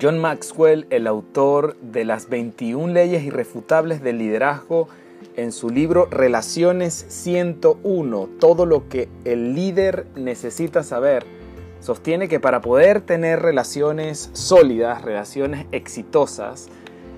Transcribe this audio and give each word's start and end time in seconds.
John 0.00 0.18
Maxwell, 0.18 0.86
el 0.90 1.06
autor 1.06 1.76
de 1.80 2.04
las 2.04 2.28
21 2.28 2.92
leyes 2.92 3.22
irrefutables 3.22 4.02
del 4.02 4.18
liderazgo, 4.18 4.88
en 5.36 5.52
su 5.52 5.70
libro 5.70 6.06
Relaciones 6.06 7.06
101, 7.08 8.28
todo 8.40 8.66
lo 8.66 8.88
que 8.88 9.08
el 9.24 9.54
líder 9.54 10.06
necesita 10.16 10.82
saber, 10.82 11.24
sostiene 11.80 12.28
que 12.28 12.40
para 12.40 12.60
poder 12.60 13.00
tener 13.02 13.40
relaciones 13.40 14.30
sólidas, 14.32 15.02
relaciones 15.02 15.66
exitosas, 15.70 16.68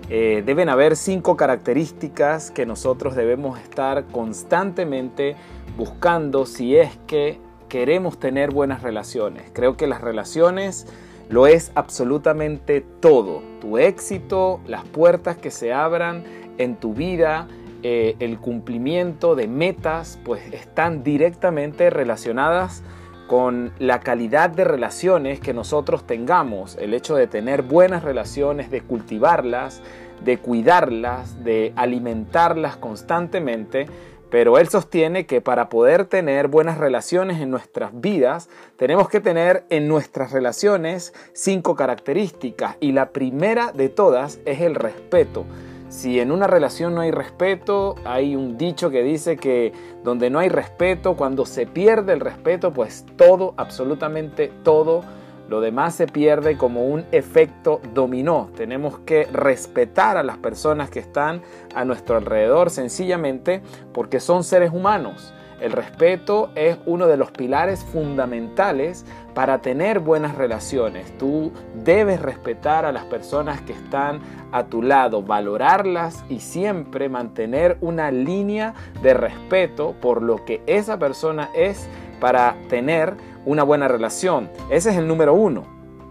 eh, 0.08 0.42
deben 0.44 0.68
haber 0.68 0.96
cinco 0.96 1.36
características 1.36 2.50
que 2.50 2.66
nosotros 2.66 3.16
debemos 3.16 3.58
estar 3.58 4.04
constantemente 4.06 5.34
buscando 5.76 6.46
si 6.46 6.76
es 6.76 6.96
que 7.06 7.40
queremos 7.68 8.20
tener 8.20 8.50
buenas 8.50 8.82
relaciones. 8.82 9.50
Creo 9.52 9.76
que 9.76 9.86
las 9.86 10.00
relaciones 10.00 10.86
lo 11.28 11.46
es 11.46 11.72
absolutamente 11.74 12.84
todo. 13.00 13.42
Tu 13.60 13.78
éxito, 13.78 14.60
las 14.66 14.84
puertas 14.84 15.36
que 15.36 15.50
se 15.50 15.72
abran 15.72 16.24
en 16.58 16.76
tu 16.76 16.94
vida, 16.94 17.48
eh, 17.82 18.16
el 18.20 18.38
cumplimiento 18.38 19.34
de 19.34 19.48
metas, 19.48 20.18
pues 20.24 20.42
están 20.52 21.02
directamente 21.02 21.90
relacionadas 21.90 22.82
con 23.26 23.72
la 23.78 24.00
calidad 24.00 24.50
de 24.50 24.64
relaciones 24.64 25.40
que 25.40 25.52
nosotros 25.52 26.06
tengamos, 26.06 26.76
el 26.76 26.94
hecho 26.94 27.16
de 27.16 27.26
tener 27.26 27.62
buenas 27.62 28.04
relaciones, 28.04 28.70
de 28.70 28.82
cultivarlas, 28.82 29.82
de 30.24 30.38
cuidarlas, 30.38 31.42
de 31.44 31.72
alimentarlas 31.76 32.76
constantemente, 32.76 33.86
pero 34.30 34.58
él 34.58 34.68
sostiene 34.68 35.26
que 35.26 35.40
para 35.40 35.68
poder 35.68 36.04
tener 36.04 36.48
buenas 36.48 36.78
relaciones 36.78 37.40
en 37.40 37.50
nuestras 37.50 37.90
vidas, 38.00 38.48
tenemos 38.76 39.08
que 39.08 39.20
tener 39.20 39.64
en 39.70 39.88
nuestras 39.88 40.32
relaciones 40.32 41.14
cinco 41.32 41.76
características 41.76 42.76
y 42.80 42.92
la 42.92 43.10
primera 43.10 43.72
de 43.72 43.88
todas 43.88 44.40
es 44.44 44.60
el 44.60 44.74
respeto. 44.74 45.44
Si 45.88 46.18
en 46.18 46.32
una 46.32 46.48
relación 46.48 46.94
no 46.94 47.02
hay 47.02 47.12
respeto, 47.12 47.94
hay 48.04 48.34
un 48.34 48.58
dicho 48.58 48.90
que 48.90 49.02
dice 49.02 49.36
que 49.36 49.72
donde 50.02 50.30
no 50.30 50.40
hay 50.40 50.48
respeto, 50.48 51.14
cuando 51.14 51.46
se 51.46 51.66
pierde 51.66 52.12
el 52.12 52.20
respeto, 52.20 52.72
pues 52.72 53.06
todo, 53.16 53.54
absolutamente 53.56 54.50
todo, 54.64 55.02
lo 55.48 55.60
demás 55.60 55.94
se 55.94 56.06
pierde 56.06 56.56
como 56.56 56.86
un 56.86 57.04
efecto 57.12 57.80
dominó. 57.94 58.50
Tenemos 58.56 58.98
que 59.00 59.24
respetar 59.32 60.16
a 60.16 60.22
las 60.22 60.38
personas 60.38 60.90
que 60.90 60.98
están 60.98 61.42
a 61.74 61.84
nuestro 61.84 62.16
alrededor 62.16 62.70
sencillamente 62.70 63.62
porque 63.92 64.20
son 64.20 64.44
seres 64.44 64.72
humanos. 64.72 65.32
El 65.60 65.72
respeto 65.72 66.50
es 66.54 66.76
uno 66.84 67.06
de 67.06 67.16
los 67.16 67.30
pilares 67.30 67.82
fundamentales 67.84 69.06
para 69.34 69.62
tener 69.62 70.00
buenas 70.00 70.34
relaciones. 70.34 71.16
Tú 71.16 71.50
debes 71.82 72.20
respetar 72.20 72.84
a 72.84 72.92
las 72.92 73.04
personas 73.04 73.62
que 73.62 73.72
están 73.72 74.20
a 74.52 74.64
tu 74.64 74.82
lado, 74.82 75.22
valorarlas 75.22 76.24
y 76.28 76.40
siempre 76.40 77.08
mantener 77.08 77.78
una 77.80 78.10
línea 78.10 78.74
de 79.02 79.14
respeto 79.14 79.94
por 80.00 80.22
lo 80.22 80.44
que 80.44 80.62
esa 80.66 80.98
persona 80.98 81.48
es 81.54 81.88
para 82.20 82.54
tener 82.68 83.16
una 83.46 83.62
buena 83.62 83.88
relación. 83.88 84.50
Ese 84.70 84.90
es 84.90 84.96
el 84.96 85.08
número 85.08 85.32
uno. 85.32 85.64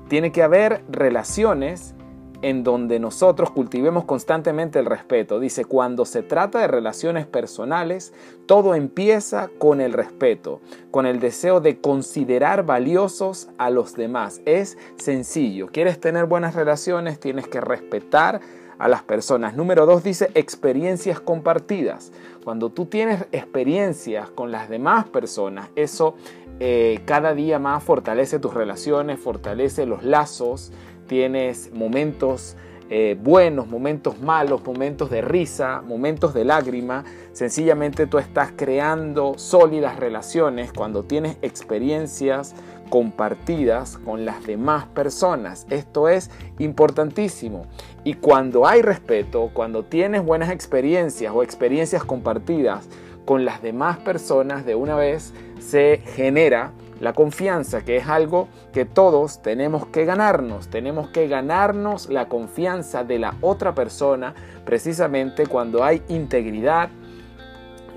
Tiene 0.08 0.32
que 0.32 0.42
haber 0.42 0.84
relaciones 0.90 1.94
en 2.42 2.64
donde 2.64 3.00
nosotros 3.00 3.50
cultivemos 3.52 4.06
constantemente 4.06 4.80
el 4.80 4.86
respeto. 4.86 5.40
Dice, 5.40 5.66
cuando 5.66 6.06
se 6.06 6.22
trata 6.22 6.60
de 6.60 6.68
relaciones 6.68 7.26
personales, 7.26 8.14
todo 8.46 8.76
empieza 8.76 9.50
con 9.58 9.82
el 9.82 9.94
respeto, 9.94 10.62
con 10.92 11.06
el 11.06 11.20
deseo 11.20 11.60
de 11.60 11.80
considerar 11.80 12.66
valiosos 12.66 13.50
a 13.58 13.70
los 13.70 13.96
demás. 13.96 14.42
Es 14.46 14.78
sencillo. 14.98 15.68
¿Quieres 15.72 16.00
tener 16.00 16.26
buenas 16.26 16.56
relaciones? 16.56 17.20
Tienes 17.20 17.48
que 17.48 17.62
respetar 17.62 18.42
a 18.78 18.88
las 18.88 19.04
personas. 19.04 19.56
Número 19.56 19.86
dos 19.86 20.04
dice 20.04 20.30
experiencias 20.36 21.20
compartidas. 21.20 22.12
Cuando 22.44 22.70
tú 22.70 22.86
tienes 22.86 23.26
experiencias 23.32 24.30
con 24.30 24.52
las 24.52 24.70
demás 24.70 25.06
personas, 25.06 25.70
eso 25.76 26.16
eh, 26.60 27.02
cada 27.06 27.34
día 27.34 27.60
más 27.60 27.84
fortalece 27.84 28.40
tus 28.40 28.54
relaciones, 28.54 29.20
fortalece 29.20 29.86
los 29.86 30.04
lazos, 30.04 30.72
tienes 31.08 31.72
momentos 31.74 32.56
eh, 32.92 33.18
buenos, 33.20 33.68
momentos 33.68 34.22
malos, 34.22 34.64
momentos 34.64 35.10
de 35.10 35.22
risa, 35.22 35.82
momentos 35.82 36.36
de 36.36 36.46
lágrima. 36.46 37.04
Sencillamente 37.34 38.06
tú 38.06 38.20
estás 38.20 38.52
creando 38.56 39.34
sólidas 39.38 40.00
relaciones 40.00 40.72
cuando 40.72 41.04
tienes 41.04 41.38
experiencias 41.42 42.54
compartidas 42.90 43.98
con 43.98 44.24
las 44.24 44.46
demás 44.46 44.86
personas. 44.86 45.66
Esto 45.72 46.10
es 46.10 46.30
importantísimo. 46.60 47.66
Y 48.04 48.14
cuando 48.14 48.68
hay 48.68 48.84
respeto, 48.84 49.50
cuando 49.52 49.84
tienes 49.84 50.24
buenas 50.24 50.52
experiencias 50.52 51.34
o 51.36 51.42
experiencias 51.42 52.04
compartidas 52.04 52.88
con 53.26 53.44
las 53.44 53.62
demás 53.62 53.98
personas, 53.98 54.66
de 54.66 54.76
una 54.76 54.96
vez 54.96 55.34
se 55.60 56.02
genera 56.16 56.72
la 57.00 57.14
confianza, 57.14 57.84
que 57.84 57.98
es 57.98 58.08
algo 58.08 58.48
que 58.72 58.86
todos 58.86 59.42
tenemos 59.42 59.86
que 59.88 60.06
ganarnos. 60.06 60.70
Tenemos 60.70 61.10
que 61.10 61.28
ganarnos 61.28 62.10
la 62.10 62.30
confianza 62.30 63.04
de 63.04 63.20
la 63.20 63.36
otra 63.42 63.76
persona 63.76 64.34
precisamente 64.66 65.48
cuando 65.48 65.84
hay 65.84 66.02
integridad, 66.08 66.90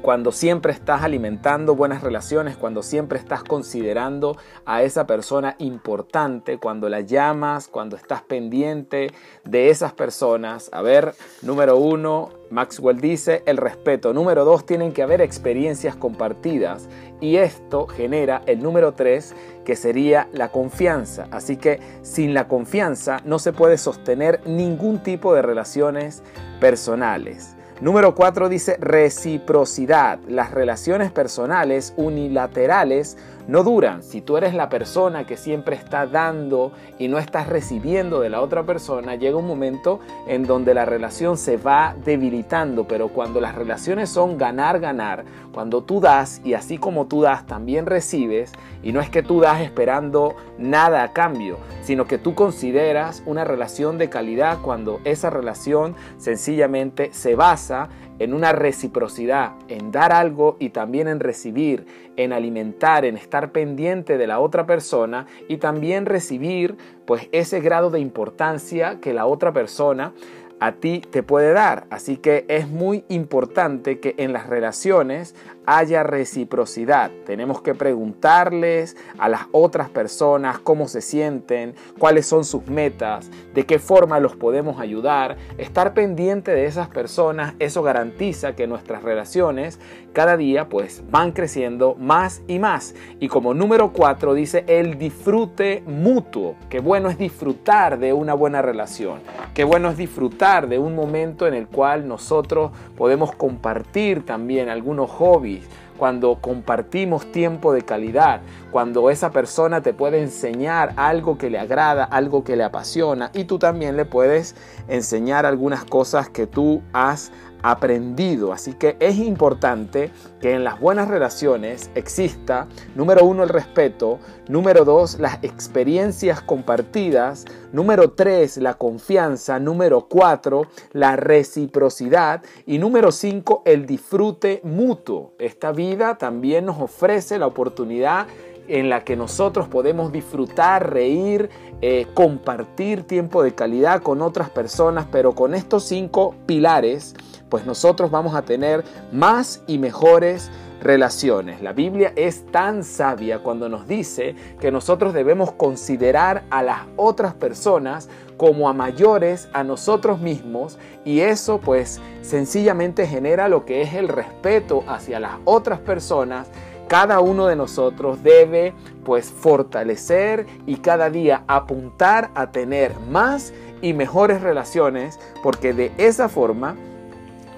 cuando 0.02 0.32
siempre 0.32 0.72
estás 0.72 1.02
alimentando 1.02 1.74
buenas 1.74 2.02
relaciones, 2.02 2.56
cuando 2.56 2.82
siempre 2.82 3.18
estás 3.18 3.42
considerando 3.42 4.36
a 4.64 4.82
esa 4.82 5.06
persona 5.06 5.56
importante, 5.58 6.58
cuando 6.58 6.88
la 6.88 7.00
llamas, 7.00 7.68
cuando 7.68 7.96
estás 7.96 8.22
pendiente 8.22 9.10
de 9.44 9.70
esas 9.70 9.92
personas. 9.92 10.70
A 10.72 10.82
ver, 10.82 11.14
número 11.42 11.76
uno, 11.76 12.30
Maxwell 12.50 13.00
dice 13.00 13.42
el 13.46 13.56
respeto. 13.56 14.12
Número 14.14 14.44
dos, 14.44 14.64
tienen 14.64 14.92
que 14.92 15.02
haber 15.02 15.20
experiencias 15.20 15.96
compartidas. 15.96 16.88
Y 17.20 17.36
esto 17.36 17.86
genera 17.88 18.42
el 18.46 18.62
número 18.62 18.92
tres, 18.92 19.34
que 19.64 19.76
sería 19.76 20.28
la 20.32 20.50
confianza. 20.50 21.26
Así 21.30 21.56
que 21.56 21.80
sin 22.02 22.32
la 22.32 22.48
confianza 22.48 23.18
no 23.24 23.38
se 23.38 23.52
puede 23.52 23.76
sostener 23.76 24.40
ningún 24.46 25.02
tipo 25.02 25.34
de 25.34 25.42
relaciones 25.42 26.22
personales. 26.60 27.57
Número 27.80 28.12
4 28.12 28.48
dice 28.48 28.76
reciprocidad. 28.80 30.18
Las 30.26 30.50
relaciones 30.50 31.12
personales 31.12 31.92
unilaterales 31.96 33.16
no 33.48 33.64
duran. 33.64 34.02
Si 34.02 34.20
tú 34.20 34.36
eres 34.36 34.54
la 34.54 34.68
persona 34.68 35.26
que 35.26 35.36
siempre 35.36 35.74
está 35.74 36.06
dando 36.06 36.70
y 36.98 37.08
no 37.08 37.18
estás 37.18 37.48
recibiendo 37.48 38.20
de 38.20 38.28
la 38.28 38.42
otra 38.42 38.62
persona, 38.64 39.16
llega 39.16 39.38
un 39.38 39.46
momento 39.46 40.00
en 40.28 40.44
donde 40.44 40.74
la 40.74 40.84
relación 40.84 41.38
se 41.38 41.56
va 41.56 41.96
debilitando. 42.04 42.86
Pero 42.86 43.08
cuando 43.08 43.40
las 43.40 43.54
relaciones 43.54 44.10
son 44.10 44.36
ganar, 44.36 44.80
ganar, 44.80 45.24
cuando 45.50 45.82
tú 45.82 45.98
das 46.00 46.42
y 46.44 46.52
así 46.52 46.76
como 46.76 47.06
tú 47.06 47.22
das, 47.22 47.46
también 47.46 47.86
recibes, 47.86 48.52
y 48.82 48.92
no 48.92 49.00
es 49.00 49.08
que 49.08 49.22
tú 49.22 49.40
das 49.40 49.62
esperando 49.62 50.36
nada 50.58 51.02
a 51.02 51.12
cambio, 51.14 51.56
sino 51.82 52.06
que 52.06 52.18
tú 52.18 52.34
consideras 52.34 53.22
una 53.24 53.44
relación 53.44 53.96
de 53.96 54.10
calidad 54.10 54.58
cuando 54.60 55.00
esa 55.04 55.30
relación 55.30 55.96
sencillamente 56.18 57.14
se 57.14 57.34
basa 57.34 57.88
en 58.18 58.34
una 58.34 58.52
reciprocidad, 58.52 59.52
en 59.68 59.92
dar 59.92 60.12
algo 60.12 60.56
y 60.58 60.70
también 60.70 61.08
en 61.08 61.20
recibir, 61.20 61.86
en 62.16 62.32
alimentar, 62.32 63.04
en 63.04 63.16
estar 63.16 63.52
pendiente 63.52 64.18
de 64.18 64.26
la 64.26 64.40
otra 64.40 64.66
persona 64.66 65.26
y 65.48 65.58
también 65.58 66.06
recibir 66.06 66.76
pues 67.06 67.28
ese 67.32 67.60
grado 67.60 67.90
de 67.90 68.00
importancia 68.00 69.00
que 69.00 69.12
la 69.14 69.26
otra 69.26 69.52
persona 69.52 70.12
a 70.60 70.72
ti 70.72 71.02
te 71.10 71.22
puede 71.22 71.52
dar. 71.52 71.86
Así 71.90 72.16
que 72.16 72.44
es 72.48 72.68
muy 72.68 73.04
importante 73.08 74.00
que 74.00 74.14
en 74.18 74.32
las 74.32 74.46
relaciones 74.46 75.34
haya 75.66 76.02
reciprocidad. 76.02 77.10
Tenemos 77.26 77.60
que 77.60 77.74
preguntarles 77.74 78.96
a 79.18 79.28
las 79.28 79.42
otras 79.52 79.90
personas 79.90 80.58
cómo 80.58 80.88
se 80.88 81.02
sienten, 81.02 81.74
cuáles 81.98 82.26
son 82.26 82.46
sus 82.46 82.66
metas, 82.68 83.30
de 83.52 83.66
qué 83.66 83.78
forma 83.78 84.18
los 84.18 84.34
podemos 84.34 84.80
ayudar. 84.80 85.36
Estar 85.58 85.92
pendiente 85.92 86.52
de 86.52 86.64
esas 86.64 86.88
personas, 86.88 87.54
eso 87.58 87.82
garantiza 87.82 88.56
que 88.56 88.66
nuestras 88.66 89.02
relaciones 89.02 89.78
cada 90.14 90.38
día 90.38 90.68
pues 90.70 91.02
van 91.10 91.32
creciendo 91.32 91.94
más 91.96 92.42
y 92.48 92.58
más. 92.58 92.94
Y 93.20 93.28
como 93.28 93.52
número 93.52 93.92
cuatro 93.92 94.32
dice 94.32 94.64
el 94.66 94.98
disfrute 94.98 95.82
mutuo. 95.86 96.56
Qué 96.70 96.80
bueno 96.80 97.10
es 97.10 97.18
disfrutar 97.18 97.98
de 97.98 98.14
una 98.14 98.34
buena 98.34 98.62
relación. 98.62 99.20
Qué 99.58 99.64
bueno 99.64 99.90
es 99.90 99.96
disfrutar 99.96 100.68
de 100.68 100.78
un 100.78 100.94
momento 100.94 101.48
en 101.48 101.52
el 101.52 101.66
cual 101.66 102.06
nosotros 102.06 102.70
podemos 102.96 103.34
compartir 103.34 104.24
también 104.24 104.68
algunos 104.68 105.10
hobbies. 105.10 105.64
Cuando 105.98 106.36
compartimos 106.40 107.32
tiempo 107.32 107.72
de 107.72 107.82
calidad, 107.82 108.40
cuando 108.70 109.10
esa 109.10 109.32
persona 109.32 109.80
te 109.80 109.92
puede 109.92 110.22
enseñar 110.22 110.92
algo 110.94 111.38
que 111.38 111.50
le 111.50 111.58
agrada, 111.58 112.04
algo 112.04 112.44
que 112.44 112.54
le 112.54 112.62
apasiona 112.62 113.32
y 113.34 113.46
tú 113.46 113.58
también 113.58 113.96
le 113.96 114.04
puedes 114.04 114.54
enseñar 114.86 115.44
algunas 115.44 115.84
cosas 115.84 116.28
que 116.28 116.46
tú 116.46 116.80
has 116.92 117.32
aprendido. 117.62 118.52
Así 118.52 118.74
que 118.74 118.96
es 119.00 119.16
importante 119.18 120.10
que 120.40 120.52
en 120.52 120.64
las 120.64 120.80
buenas 120.80 121.08
relaciones 121.08 121.90
exista, 121.94 122.66
número 122.94 123.24
uno, 123.24 123.42
el 123.42 123.48
respeto, 123.48 124.18
número 124.48 124.84
dos, 124.84 125.18
las 125.18 125.38
experiencias 125.42 126.40
compartidas, 126.40 127.44
número 127.72 128.12
tres, 128.12 128.56
la 128.56 128.74
confianza, 128.74 129.58
número 129.58 130.06
cuatro, 130.08 130.66
la 130.92 131.16
reciprocidad 131.16 132.42
y 132.66 132.78
número 132.78 133.12
cinco, 133.12 133.62
el 133.64 133.86
disfrute 133.86 134.60
mutuo. 134.64 135.32
Esta 135.38 135.72
vida 135.72 136.18
también 136.18 136.66
nos 136.66 136.80
ofrece 136.80 137.38
la 137.38 137.46
oportunidad 137.46 138.26
en 138.68 138.90
la 138.90 139.02
que 139.02 139.16
nosotros 139.16 139.66
podemos 139.66 140.12
disfrutar, 140.12 140.92
reír, 140.92 141.48
eh, 141.80 142.06
compartir 142.14 143.02
tiempo 143.02 143.42
de 143.42 143.54
calidad 143.54 144.02
con 144.02 144.20
otras 144.22 144.50
personas, 144.50 145.06
pero 145.10 145.34
con 145.34 145.54
estos 145.54 145.84
cinco 145.84 146.34
pilares, 146.46 147.14
pues 147.48 147.66
nosotros 147.66 148.10
vamos 148.10 148.34
a 148.34 148.42
tener 148.42 148.84
más 149.12 149.62
y 149.66 149.78
mejores 149.78 150.50
relaciones. 150.80 151.60
La 151.60 151.72
Biblia 151.72 152.12
es 152.16 152.46
tan 152.52 152.84
sabia 152.84 153.40
cuando 153.40 153.68
nos 153.68 153.88
dice 153.88 154.36
que 154.60 154.70
nosotros 154.70 155.12
debemos 155.12 155.52
considerar 155.52 156.44
a 156.50 156.62
las 156.62 156.82
otras 156.96 157.34
personas 157.34 158.08
como 158.36 158.68
a 158.68 158.72
mayores 158.72 159.48
a 159.52 159.64
nosotros 159.64 160.20
mismos 160.20 160.78
y 161.04 161.20
eso 161.20 161.58
pues 161.58 162.00
sencillamente 162.22 163.06
genera 163.06 163.48
lo 163.48 163.64
que 163.64 163.82
es 163.82 163.94
el 163.94 164.08
respeto 164.08 164.84
hacia 164.86 165.18
las 165.18 165.32
otras 165.44 165.80
personas 165.80 166.48
cada 166.88 167.20
uno 167.20 167.46
de 167.46 167.56
nosotros 167.56 168.22
debe 168.22 168.72
pues 169.04 169.30
fortalecer 169.30 170.46
y 170.66 170.76
cada 170.76 171.10
día 171.10 171.44
apuntar 171.46 172.30
a 172.34 172.50
tener 172.50 172.98
más 173.10 173.52
y 173.82 173.92
mejores 173.92 174.40
relaciones 174.40 175.20
porque 175.42 175.74
de 175.74 175.92
esa 175.98 176.28
forma 176.28 176.76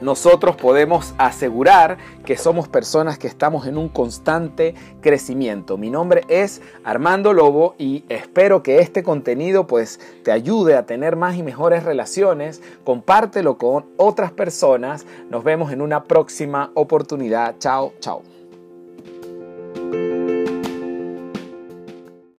nosotros 0.00 0.56
podemos 0.56 1.14
asegurar 1.18 1.98
que 2.24 2.36
somos 2.36 2.68
personas 2.68 3.18
que 3.18 3.26
estamos 3.26 3.66
en 3.66 3.76
un 3.76 3.88
constante 3.88 4.74
crecimiento. 5.00 5.76
Mi 5.76 5.90
nombre 5.90 6.22
es 6.28 6.62
Armando 6.84 7.32
Lobo 7.32 7.74
y 7.78 8.04
espero 8.08 8.62
que 8.62 8.80
este 8.80 9.02
contenido 9.02 9.66
pues 9.66 10.00
te 10.24 10.32
ayude 10.32 10.76
a 10.76 10.86
tener 10.86 11.16
más 11.16 11.36
y 11.36 11.42
mejores 11.42 11.84
relaciones. 11.84 12.62
Compártelo 12.84 13.58
con 13.58 13.86
otras 13.96 14.32
personas. 14.32 15.06
Nos 15.28 15.44
vemos 15.44 15.72
en 15.72 15.82
una 15.82 16.04
próxima 16.04 16.70
oportunidad. 16.74 17.56
Chao, 17.58 17.92
chao. 18.00 18.39